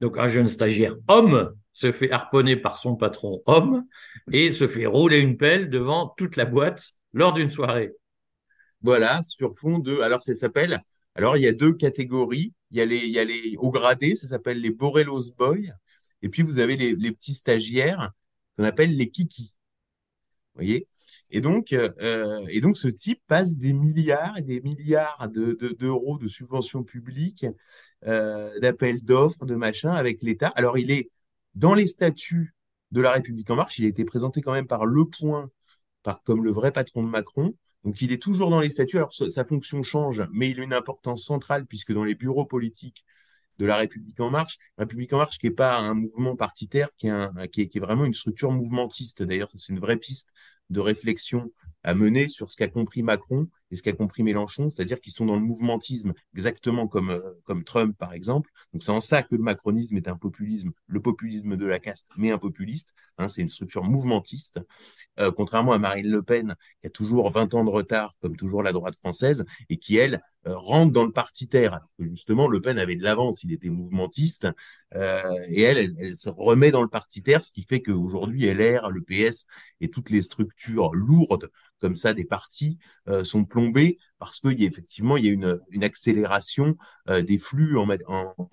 [0.00, 3.84] donc, un jeune stagiaire homme se fait harponner par son patron homme
[4.30, 7.92] et se fait rouler une pelle devant toute la boîte lors d'une soirée.
[8.82, 10.00] Voilà, sur fond de.
[10.00, 10.80] Alors, ça s'appelle.
[11.14, 12.52] Alors, il y a deux catégories.
[12.72, 15.74] Il y a les, il y a les hauts gradés, ça s'appelle les Borellos Boys.
[16.22, 18.12] Et puis, vous avez les, les petits stagiaires
[18.56, 19.56] qu'on appelle les Kiki.
[20.54, 20.86] Vous voyez?
[21.30, 25.68] Et donc, euh, et donc, ce type passe des milliards et des milliards d'euros de,
[25.68, 27.46] d'euros de, subventions publiques,
[28.06, 30.48] euh, d'appels d'offres, de machin avec l'État.
[30.48, 31.10] Alors, il est
[31.54, 32.54] dans les statuts
[32.90, 33.78] de la République en marche.
[33.78, 35.50] Il a été présenté quand même par Le Point,
[36.02, 37.54] par, comme le vrai patron de Macron.
[37.84, 38.98] Donc il est toujours dans les statuts.
[38.98, 43.04] Alors sa fonction change, mais il a une importance centrale puisque dans les bureaux politiques
[43.58, 47.08] de la République en marche, République en marche qui n'est pas un mouvement partitaire, qui
[47.08, 49.22] est vraiment une structure mouvementiste.
[49.22, 50.30] D'ailleurs, c'est une vraie piste
[50.70, 55.00] de réflexion à mener sur ce qu'a compris Macron et ce qu'a compris Mélenchon, c'est-à-dire
[55.00, 58.50] qu'ils sont dans le mouvementisme, exactement comme, euh, comme Trump, par exemple.
[58.72, 62.10] Donc c'est en ça que le macronisme est un populisme, le populisme de la caste,
[62.16, 62.92] mais un populiste.
[63.18, 64.60] Hein, c'est une structure mouvementiste,
[65.20, 68.62] euh, contrairement à Marine Le Pen, qui a toujours 20 ans de retard, comme toujours
[68.62, 71.74] la droite française, et qui, elle, euh, rentre dans le partitaire.
[71.74, 74.48] Alors que justement, Le Pen avait de l'avance, il était mouvementiste,
[74.94, 79.46] et elle, elle, se remet dans le partitaire, ce qui fait qu'aujourd'hui, LR, le PS
[79.80, 82.78] et toutes les structures lourdes comme ça des partis
[83.24, 83.44] sont
[84.18, 86.76] parce qu'il y a effectivement il y a une, accélération
[87.08, 87.86] euh, des flux en,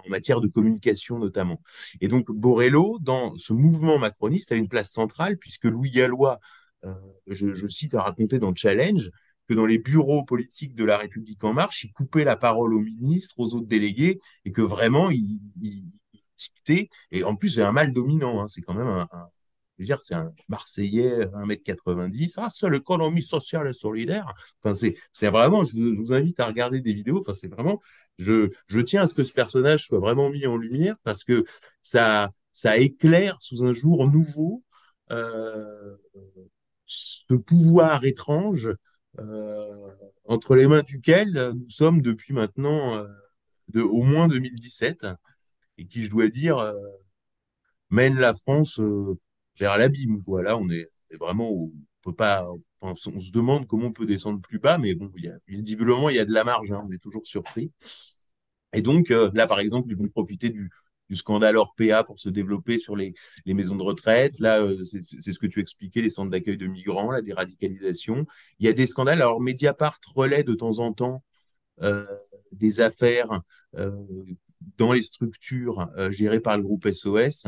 [0.09, 1.61] matière de communication notamment.
[2.01, 6.39] Et donc Borrello, dans ce mouvement macroniste, a une place centrale puisque Louis Gallois,
[6.85, 6.93] euh,
[7.27, 9.09] je, cite, a raconté dans Challenge
[9.47, 12.81] que dans les bureaux politiques de la République en marche, il coupait la parole aux
[12.81, 16.89] ministres, aux autres délégués, et que vraiment il, il, il dictait.
[17.11, 18.41] Et en plus, c'est un mal dominant.
[18.41, 19.07] Hein, c'est quand même un
[19.85, 22.35] dire, c'est un Marseillais, 1m90.
[22.37, 24.33] Ah, c'est l'économie sociale et solidaire.
[24.63, 24.73] Enfin,
[25.13, 27.19] c'est, vraiment, je, vous invite à regarder des vidéos.
[27.19, 27.81] Enfin, c'est vraiment,
[28.17, 31.45] je, je tiens à ce que ce personnage soit vraiment mis en lumière parce que
[31.83, 34.63] ça, ça éclaire sous un jour nouveau
[35.11, 35.95] euh,
[36.85, 38.69] ce pouvoir étrange
[39.19, 39.87] euh,
[40.25, 43.07] entre les mains duquel nous sommes depuis maintenant euh,
[43.69, 45.07] de, au moins 2017
[45.77, 46.73] et qui, je dois dire,
[47.89, 48.81] mène la France
[49.59, 50.21] vers l'abîme.
[50.27, 52.47] On est, on est vraiment, on peut pas,
[52.81, 56.09] on, se demande comment on peut descendre plus bas, mais bon, il y a, visiblement,
[56.09, 57.71] il y a de la marge, hein, on est toujours surpris.
[58.73, 60.69] Et donc, euh, là, par exemple, ils vont profiter du,
[61.11, 63.15] scandale Orpea pour se développer sur les,
[63.47, 64.39] maisons de retraite.
[64.39, 68.27] Là, euh, c'est ce que tu expliquais, les centres d'accueil de migrants, la déradicalisation.
[68.59, 69.21] Il y a des scandales.
[69.21, 71.23] Alors, Mediapart relaie de temps en temps
[71.81, 72.05] euh,
[72.51, 73.41] des affaires
[73.75, 74.05] euh,
[74.77, 77.47] dans les structures gérées par le groupe SOS.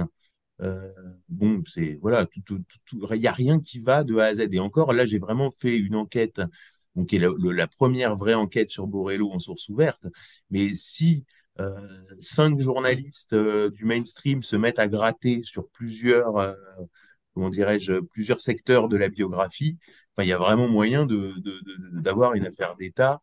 [0.62, 0.91] Euh,
[1.30, 4.34] bon, c'est voilà, tout, tout, tout, il n'y a rien qui va de A à
[4.36, 4.47] Z.
[4.52, 6.41] Et encore, là, j'ai vraiment fait une enquête,
[6.95, 10.08] donc qui est la, première vraie enquête sur Borello en source ouverte.
[10.50, 11.26] Mais si
[11.60, 11.80] euh,
[12.19, 16.54] cinq journalistes euh, du mainstream se mettent à gratter sur plusieurs, euh,
[17.34, 19.78] comment dirais-je, plusieurs secteurs de la biographie,
[20.15, 21.34] enfin, il y a vraiment moyen de,
[21.93, 23.21] d'avoir une affaire d'État.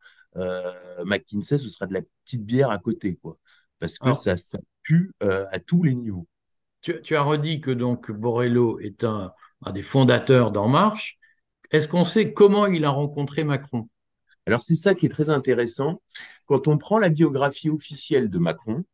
[1.04, 3.38] McKinsey, ce sera de la petite bière à côté, quoi,
[3.80, 6.28] parce que Alors, ça, ça pue à tous les niveaux.
[6.80, 11.18] Tu, tu, as redit que donc Borrello est un, un des fondateurs d'En Marche.
[11.70, 13.88] Est-ce qu'on sait comment il a rencontré Macron?
[14.46, 16.00] Alors c'est ça qui est très intéressant.
[16.46, 18.84] Quand on prend la biographie officielle de Macron,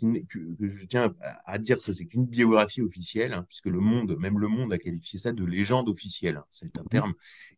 [0.00, 4.38] que, je tiens à dire, ça c'est qu'une biographie officielle, hein, puisque le Monde, même
[4.38, 6.36] le Monde a qualifié ça de légende officielle.
[6.36, 6.46] Hein.
[6.50, 7.12] C'est un terme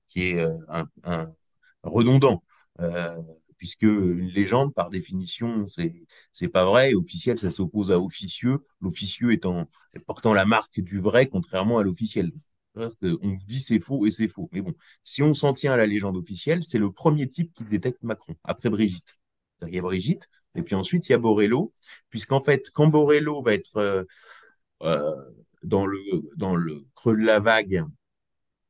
[0.08, 1.28] qui est euh, un, un
[1.84, 2.42] redondant.
[2.80, 3.16] Euh,
[3.58, 5.92] puisque une légende, par définition, c'est
[6.32, 6.94] c'est pas vrai.
[6.94, 8.58] Officiel, ça s'oppose à officieux.
[8.80, 9.68] L'officieux étant
[10.06, 12.32] portant la marque du vrai, contrairement à l'officiel.
[12.76, 14.48] On dit c'est faux et c'est faux.
[14.52, 17.64] Mais bon, si on s'en tient à la légende officielle, c'est le premier type qui
[17.64, 19.16] détecte Macron, après Brigitte.
[19.66, 21.72] Il y a Brigitte, et puis ensuite il y a Borello,
[22.10, 24.04] puisqu'en fait, quand Borello va être euh,
[24.82, 25.14] euh,
[25.62, 26.00] dans, le,
[26.36, 27.84] dans le creux de la vague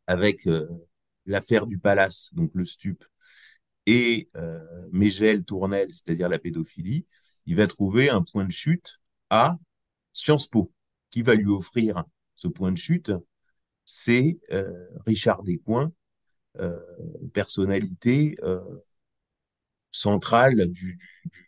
[0.07, 0.69] avec euh,
[1.27, 3.05] l'affaire du palace, donc le stup,
[3.87, 4.61] et euh,
[4.93, 7.07] Mégel Tournel, c'est-à-dire la pédophilie,
[7.47, 9.59] il va trouver un point de chute à
[10.13, 10.73] Sciences Po.
[11.11, 13.13] Qui va lui offrir ce point de chute
[13.85, 14.71] C'est euh,
[15.07, 15.93] Richard Descoings,
[16.59, 16.79] euh,
[17.33, 18.61] personnalité euh,
[19.91, 21.47] centrale du, du, du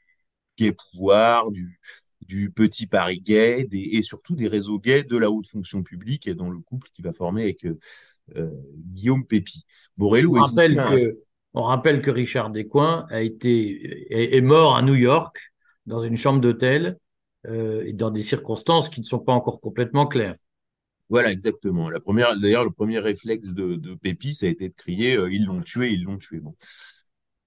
[0.57, 1.81] gay pouvoir, du,
[2.23, 6.27] du petit Paris gay des, et surtout des réseaux gays de la haute fonction publique
[6.27, 7.67] et dans le couple qui va former avec
[8.37, 9.65] euh, Guillaume Pépi.
[9.97, 11.19] Borello est rappelle que
[11.59, 15.53] on rappelle que Richard Descoings a été est, mort à New York
[15.87, 16.97] dans une chambre d'hôtel
[17.47, 20.37] euh, et dans des circonstances qui ne sont pas encore complètement claires.
[21.11, 21.91] Voilà, exactement.
[21.91, 25.33] La première, d'ailleurs, le premier réflexe de, de Pépi, ça a été de crier euh,
[25.33, 26.39] "Ils l'ont tué, ils l'ont tué".
[26.39, 26.55] Bon.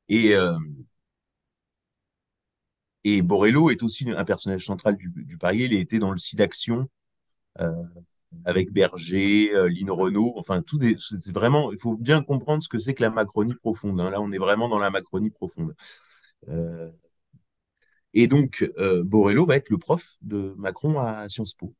[0.09, 0.51] Et euh,
[3.21, 5.59] Borello est aussi un personnage central du, du Paris.
[5.61, 6.89] Il été dans le site d'action
[7.61, 7.71] euh,
[8.45, 12.69] avec Berger, euh, Lynn Renault, enfin tout des, c'est vraiment, il faut bien comprendre ce
[12.69, 13.99] que c'est que la Macronie profonde.
[14.01, 14.09] Hein.
[14.11, 15.75] Là, on est vraiment dans la Macronie profonde.
[16.49, 16.89] Euh,
[18.13, 21.73] et donc, euh, Borello va être le prof de Macron à Sciences Po.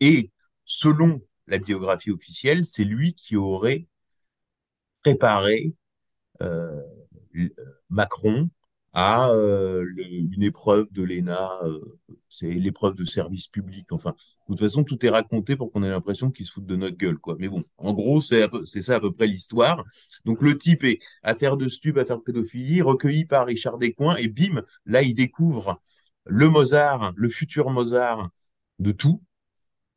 [0.00, 0.30] Et
[0.64, 3.86] selon la biographie officielle, c'est lui qui aurait
[5.02, 5.74] préparé
[6.42, 6.82] euh,
[7.90, 8.50] Macron
[8.94, 11.80] à euh, une épreuve de l'ENA, euh,
[12.28, 13.90] c'est l'épreuve de service public.
[13.92, 14.14] Enfin,
[14.48, 16.96] de toute façon, tout est raconté pour qu'on ait l'impression qu'ils se foutent de notre
[16.96, 17.36] gueule, quoi.
[17.38, 18.48] Mais bon, en gros, c'est
[18.82, 19.84] ça à peu près l'histoire.
[20.24, 24.28] Donc le type est affaire de stup, affaire de pédophilie, recueilli par Richard Descoings, et
[24.28, 25.80] bim, là, il découvre
[26.24, 28.30] le Mozart, le futur Mozart
[28.78, 29.22] de tout,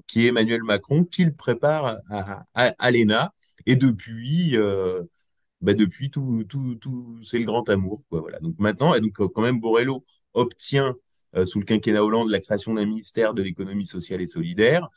[0.08, 3.34] qui est Emmanuel Macron, qu'il prépare à, à, à l'ENA.
[3.66, 5.04] Et depuis, euh,
[5.62, 8.22] bah depuis tout, tout, tout, c'est le grand amour, quoi.
[8.22, 8.40] Voilà.
[8.40, 10.96] Donc maintenant, et donc quand même Borrello obtient
[11.36, 14.90] euh, sous le quinquennat Hollande la création d'un ministère de l'économie sociale et solidaire.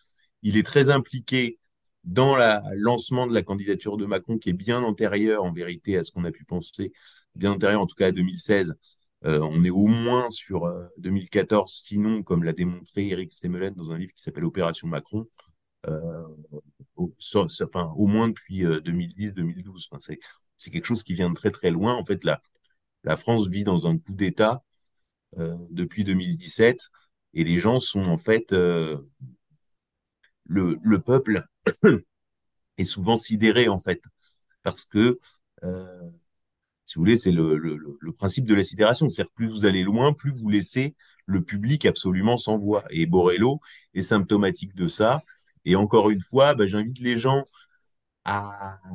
[0.42, 1.58] Il est très impliqué
[2.04, 6.04] dans le lancement de la candidature de Macron, qui est bien antérieure en vérité à
[6.04, 6.92] ce qu'on a pu penser,
[7.34, 8.74] bien antérieure en tout cas à 2016.
[9.26, 10.66] Euh, on est au moins sur
[10.98, 15.26] 2014, euh, sinon, comme l'a démontré Eric Stemelen dans un livre qui s'appelle Opération Macron,
[17.00, 19.88] euh, au, moins depuis 2010-2012.
[19.90, 19.98] Enfin,
[20.56, 21.94] c'est, quelque chose qui vient de très très loin.
[21.94, 22.40] En fait, la,
[23.04, 24.62] la France vit dans un coup d'État
[25.70, 26.90] depuis 2017
[27.34, 29.06] et les gens sont en fait le,
[30.46, 31.46] le peuple
[32.78, 34.02] est souvent sidéré en fait
[34.62, 35.20] parce que
[35.62, 36.10] euh,
[36.86, 39.08] si vous voulez, c'est le, le, principe de la sidération.
[39.08, 42.84] C'est-à-dire plus vous allez loin, plus vous laissez le public absolument sans voix.
[42.90, 43.60] Et Borello
[43.94, 45.22] est symptomatique de ça.
[45.64, 47.46] Et encore une fois, bah, j'invite les gens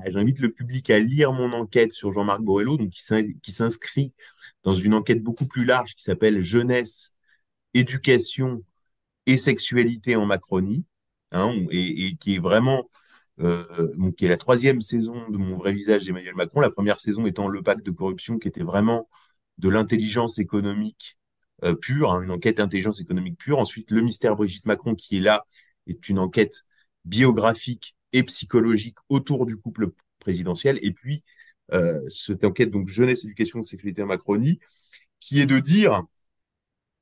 [0.08, 4.14] j'invite le public à lire mon enquête sur Jean-Marc Borello, donc qui s'inscrit
[4.64, 7.16] dans une enquête beaucoup plus large qui s'appelle Jeunesse,
[7.74, 8.64] éducation
[9.26, 10.86] et sexualité en Macronie,
[11.32, 12.90] hein, et, qui est vraiment
[13.40, 16.62] euh, qui est la troisième saison de Mon vrai visage d'Emmanuel Macron.
[16.62, 19.10] La première saison étant Le pacte de corruption, qui était vraiment
[19.58, 21.18] de l'intelligence économique
[21.64, 23.60] euh, pure, hein, une enquête d'intelligence économique pure.
[23.60, 25.46] Ensuite, Le mystère Brigitte Macron, qui est là,
[25.88, 26.64] est une enquête
[27.06, 30.80] biographique et psychologique autour du couple présidentiel.
[30.82, 31.24] Et puis,
[31.74, 34.60] euh, cette enquête, donc jeunesse, éducation, sexualité en Macronie,
[35.20, 36.04] qui est de dire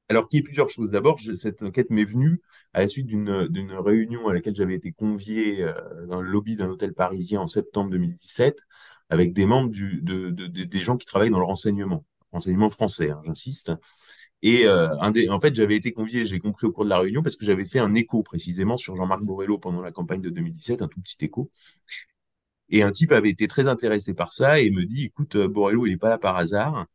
[0.09, 0.91] alors qu'il y a plusieurs choses.
[0.91, 2.41] D'abord, cette enquête m'est venue
[2.73, 3.29] à la suite d'une
[3.73, 5.73] réunion à laquelle j'avais été convié euh,
[6.07, 8.59] dans le lobby d'un hôtel parisien en septembre 2017
[9.09, 13.11] avec des membres du, de, de, des gens qui travaillent dans le renseignement, renseignement français,
[13.11, 13.71] hein, j'insiste.
[14.43, 16.99] Et euh, un des, en fait, j'avais été convié, j'ai compris au cours de la
[16.99, 20.29] réunion, parce que j'avais fait un écho précisément sur Jean-Marc Borrello pendant la campagne de
[20.29, 21.49] 2017, un tout petit écho.
[22.69, 25.85] Et un type avait été très intéressé par ça et me dit, écoute, euh, Borrello,
[25.85, 26.87] il n'est pas là par hasard.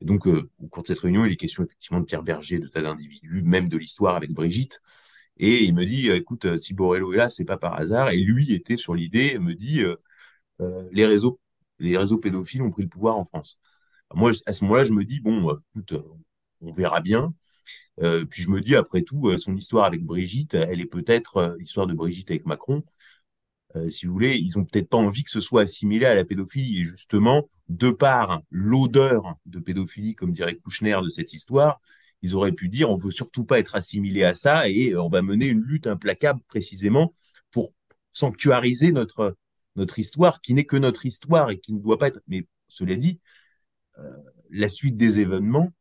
[0.00, 2.58] Et donc, euh, au cours de cette réunion, il est question effectivement de Pierre Berger,
[2.58, 4.80] de tas d'individus, même de l'histoire avec Brigitte.
[5.38, 8.10] Et il me dit, euh, écoute, euh, si Borrello est là, c'est pas par hasard.
[8.10, 9.82] Et lui était sur l'idée, me dit,
[10.92, 11.40] les réseaux,
[11.78, 13.60] les réseaux pédophiles ont pris le pouvoir en France.
[14.14, 15.94] moi, à ce moment-là, je me dis, bon, écoute,
[16.60, 17.34] on verra bien.
[17.98, 21.94] puis je me dis, après tout, son histoire avec Brigitte, elle est peut-être l'histoire de
[21.94, 22.84] Brigitte avec Macron.
[23.76, 26.24] Euh, si vous voulez, ils ont peut-être pas envie que ce soit assimilé à la
[26.24, 26.80] pédophilie.
[26.80, 31.80] Et justement, de par l'odeur de pédophilie, comme dirait Kouchner de cette histoire,
[32.22, 35.22] ils auraient pu dire on veut surtout pas être assimilé à ça et on va
[35.22, 37.14] mener une lutte implacable précisément
[37.50, 37.72] pour
[38.12, 39.36] sanctuariser notre
[39.76, 42.20] notre histoire qui n'est que notre histoire et qui ne doit pas être.
[42.26, 43.20] Mais cela dit,
[43.98, 44.16] euh,
[44.50, 45.72] la suite des événements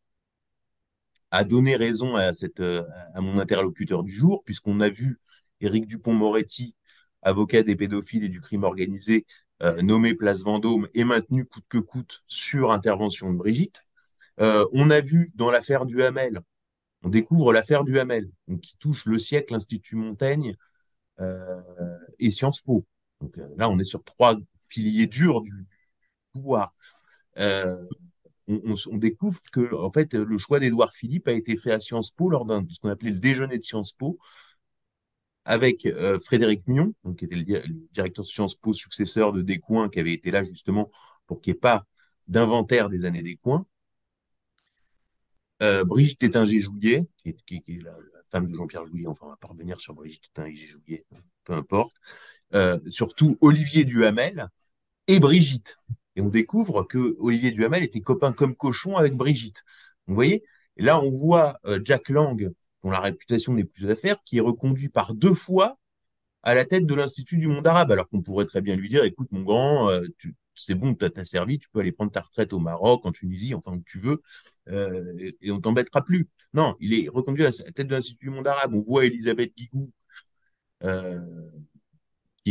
[1.31, 5.19] a donné raison à cette à mon interlocuteur du jour puisqu'on a vu
[5.61, 6.75] Éric Dupont-Moretti
[7.21, 9.25] avocat des pédophiles et du crime organisé,
[9.61, 13.85] euh, nommé Place Vendôme et maintenu coûte que coûte sur intervention de Brigitte.
[14.39, 16.39] Euh, on a vu dans l'affaire du Hamel,
[17.03, 20.55] on découvre l'affaire du Hamel, donc, qui touche le siècle, l'Institut Montaigne
[21.19, 21.61] euh,
[22.19, 22.85] et Sciences Po.
[23.19, 24.37] Donc là, on est sur trois
[24.69, 25.53] piliers durs du
[26.31, 26.73] pouvoir.
[28.49, 32.29] On, découvre que en fait le choix d'Édouard Philippe a été fait à Sciences Po
[32.29, 34.17] lors d'un ce qu'on appelait le déjeuner de Sciences Po,
[35.45, 37.43] avec euh, Frédéric Mion, qui était le,
[37.91, 40.91] directeur de Sciences Po, successeur de Descoings, qui avait été là justement
[41.27, 41.85] pour qu'il n'y ait pas
[42.27, 43.65] d'inventaire des années Descoings.
[45.61, 47.93] Euh, Brigitte Étinger-Jouillet, qui, qui, est la,
[48.27, 51.05] femme de Jean-Pierre Jouillet, enfin on va pas revenir sur Brigitte Étinger-Jouillet,
[51.43, 51.95] peu importe.
[52.53, 54.47] Euh, surtout Olivier Duhamel
[55.07, 55.77] et Brigitte.
[56.19, 59.63] Et on découvre que Olivier Duhamel était copain comme cochon avec Brigitte.
[60.05, 60.43] Vous voyez?
[60.75, 62.51] Et là, on voit euh, Jack Lang,
[62.83, 65.79] dont la réputation n'est plus d'affaires, qui est reconduit par deux fois
[66.43, 69.05] à la tête de l'Institut du monde arabe, alors qu'on pourrait très bien lui dire,
[69.05, 70.07] écoute mon grand, euh,
[70.55, 73.55] c'est bon, tu as, servi, tu peux aller prendre ta retraite au Maroc, en Tunisie,
[73.55, 74.21] enfin où tu veux,
[74.67, 76.27] euh, et, on t'embêtera plus.
[76.53, 78.73] Non, il est reconduit à la tête de l'Institut du monde arabe.
[78.73, 79.89] On voit Elisabeth Guigou,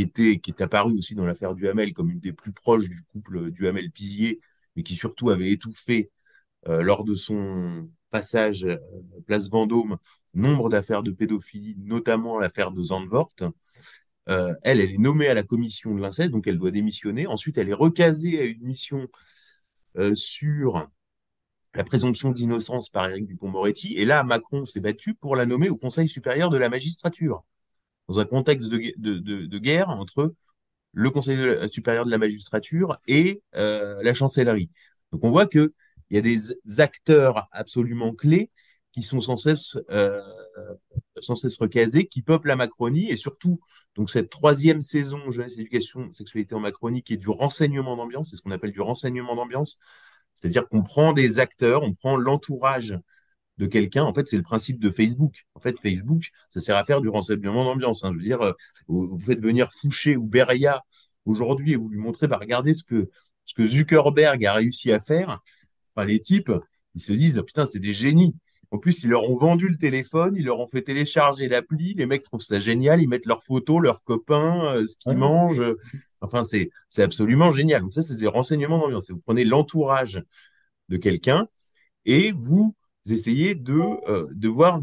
[0.06, 3.50] qui est apparue aussi dans l'affaire du Hamel comme une des plus proches du couple
[3.50, 4.40] du Hamel-Pizier,
[4.76, 6.10] mais qui surtout avait étouffé
[6.66, 8.76] lors de son passage euh,
[9.26, 9.98] place Vendôme,
[10.34, 13.34] nombre d'affaires de pédophilie, notamment l'affaire de Zandvoort.
[14.28, 17.26] Euh, elle, elle est nommée à la commission de l'inceste, donc elle doit démissionner.
[17.26, 19.08] Ensuite, elle est recasée à une mission
[19.96, 20.88] euh, sur
[21.74, 23.94] la présomption d'innocence par Éric Dupont-Moretti.
[23.96, 27.44] Et là, Macron s'est battu pour la nommer au Conseil supérieur de la magistrature,
[28.08, 30.34] dans un contexte de, guerre entre
[30.92, 34.70] le Conseil supérieur de la magistrature et euh, la chancellerie.
[35.12, 35.72] Donc on voit que
[36.10, 38.50] il y a des acteurs absolument clés
[38.92, 40.20] qui qui sont sans cesse, euh,
[41.20, 43.60] sans cesse recasés, qui peuplent la Macronie et surtout
[43.94, 48.36] donc cette troisième saison jeunesse, éducation, sexualité en Macronie qui est du renseignement d'ambiance, c'est
[48.36, 49.78] ce qu'on appelle du renseignement d'ambiance,
[50.34, 52.98] c'est-à-dire qu'on prend des acteurs, on prend l'entourage
[53.58, 54.04] de quelqu'un.
[54.04, 55.46] En fait, c'est le principe de Facebook.
[55.54, 58.04] En fait, Facebook, ça sert à faire du renseignement d'ambiance.
[58.04, 58.10] Hein.
[58.12, 58.52] Je veux dire, euh,
[58.86, 60.82] vous, faites venir Fouché ou Beria
[61.24, 63.10] aujourd'hui et vous lui montrez, bah, regardez ce que,
[63.44, 65.40] ce que Zuckerberg a réussi à faire.
[65.94, 66.52] Enfin, les types,
[66.94, 68.34] ils se disent, putain, c'est des génies.
[68.70, 71.94] En plus, ils leur ont vendu le téléphone, ils leur ont fait télécharger l'appli.
[71.94, 73.00] Les mecs trouvent ça génial.
[73.00, 75.62] Ils mettent leurs photos, leurs copains, euh, ce qu'ils mangent.
[76.20, 77.82] Enfin, c'est, c'est absolument génial.
[77.82, 79.10] Donc ça, c'est des renseignements d'ambiance.
[79.10, 80.22] Vous prenez l'entourage
[80.90, 81.48] de quelqu'un
[82.04, 82.74] et vous
[83.12, 83.74] essayez de,
[84.08, 84.80] euh, voir,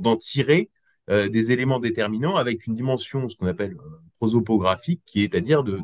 [0.00, 0.70] d'en tirer
[1.10, 3.76] euh, des éléments déterminants avec une dimension, ce qu'on appelle
[4.16, 5.82] prosopographique, qui est à dire de,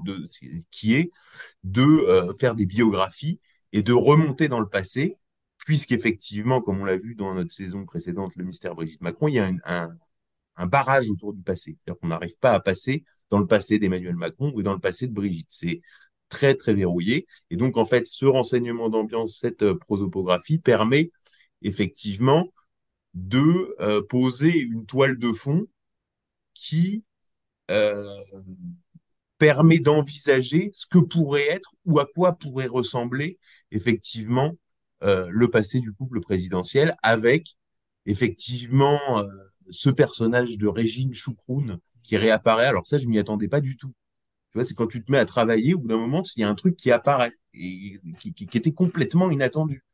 [2.39, 3.41] faire des biographies
[3.73, 5.17] et de remonter dans le passé
[5.65, 9.39] puisqu'effectivement, comme on l'a vu dans notre saison précédente, le mystère Brigitte Macron, il y
[9.39, 11.79] a un, barrage autour du passé.
[11.85, 15.13] C'est-à-dire n'arrive pas à passer dans le passé d'Emmanuel Macron ou dans le passé de
[15.13, 15.47] Brigitte.
[15.51, 15.81] C'est
[16.31, 17.27] très, très verrouillé.
[17.51, 21.11] Et donc, en fait, ce renseignement d'ambiance, cette euh, prosopographie permet
[21.61, 22.51] effectivement
[23.13, 25.67] de euh, poser une toile de fond
[26.55, 27.05] qui
[27.71, 28.23] euh,
[29.37, 33.39] permet d'envisager ce que pourrait être ou à quoi pourrait ressembler
[33.71, 34.57] effectivement
[35.03, 37.57] le passé du couple présidentiel avec
[38.05, 39.01] effectivement
[39.71, 42.67] ce personnage de Régine Choucroune qui réapparaît.
[42.67, 43.95] Alors ça, je m'y attendais pas du tout.
[44.51, 46.45] Tu vois, c'est quand tu te mets à travailler, au bout d'un moment, il y
[46.45, 49.85] a un truc qui apparaît et qui, qui, était complètement inattendu.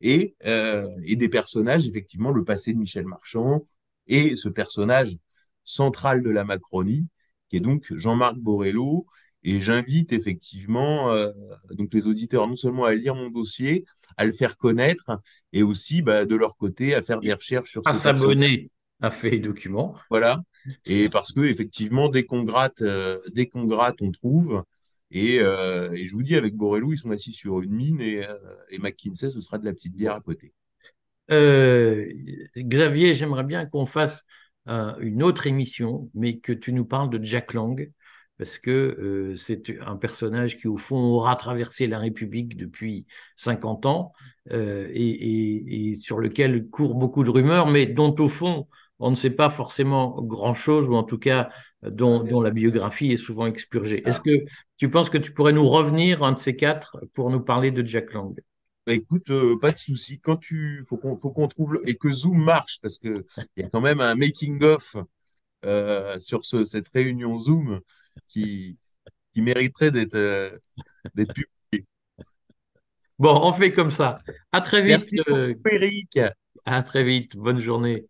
[0.00, 3.62] Et, euh, et des personnages, effectivement, le passé de Michel Marchand
[4.06, 5.16] et ce personnage
[5.64, 7.06] central de la Macronie,
[7.48, 9.06] qui est donc Jean-Marc Borello,
[9.42, 11.30] et j'invite effectivement euh,
[11.70, 13.84] donc les auditeurs non seulement à lire mon dossier,
[14.16, 15.10] à le faire connaître,
[15.52, 19.36] et aussi bah, de leur côté à faire des recherches sur à s'abonner à Fait
[19.36, 19.96] et Documents.
[20.10, 20.40] Voilà.
[20.84, 24.64] Et parce que effectivement, dès qu'on gratte, euh, dès qu'on gratte, on trouve.
[25.10, 28.24] Et, euh, et, je vous dis, avec Borello, ils sont assis sur une mine et,
[28.70, 30.52] et McKinsey, ce sera de la petite bière à côté.
[32.56, 34.24] Xavier, j'aimerais bien qu'on fasse
[34.66, 37.88] une autre émission, mais que tu nous parles de Jack Lang
[38.38, 43.06] parce que euh, c'est un personnage qui, au fond, aura traversé la République depuis
[43.36, 44.12] 50 ans
[44.50, 49.30] euh, et, sur lequel courent beaucoup de rumeurs, mais dont, au fond, on ne sait
[49.30, 51.50] pas forcément grand-chose, ou en tout cas
[51.82, 54.06] dont, la biographie est souvent expurgée.
[54.08, 54.44] Est-ce que
[54.76, 57.84] tu penses que tu pourrais nous revenir, un de ces quatre, pour nous parler de
[57.86, 58.34] Jack Lang?
[58.86, 60.20] Bah, écoute, euh, pas de souci.
[60.20, 63.66] Quand tu faut qu'on faut qu'on trouve et que Zoom marche parce que il y
[63.66, 64.96] a quand même un making of
[66.20, 67.80] sur ce, cette réunion Zoom
[68.28, 68.78] qui,
[69.36, 70.50] qui mériterait d'être euh,
[71.14, 71.86] publié.
[73.18, 74.18] Bon, on fait comme ça.
[74.52, 75.12] À très vite.
[75.12, 76.20] Merci beaucoup, Eric.
[76.64, 77.36] À très vite.
[77.36, 78.06] Bonne journée.